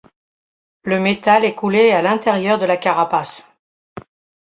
[0.81, 3.55] Le métal est coulé à l’intérieur de la carapace.